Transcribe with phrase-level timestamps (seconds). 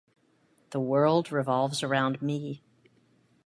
[0.71, 2.63] The world revolves around me.